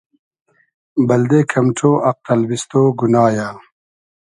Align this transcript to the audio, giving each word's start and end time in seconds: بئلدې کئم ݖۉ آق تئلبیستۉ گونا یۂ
بئلدې 1.07 1.41
کئم 1.51 1.67
ݖۉ 1.77 1.81
آق 2.09 2.17
تئلبیستۉ 2.25 2.71
گونا 2.99 3.23
یۂ 3.35 3.47